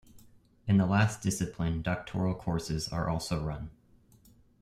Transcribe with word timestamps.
In 0.65 0.77
the 0.77 0.87
last 0.87 1.21
discipline 1.21 1.83
doctoral 1.83 2.33
courses 2.33 2.89
are 2.89 3.07
also 3.07 3.39
run. 3.43 3.69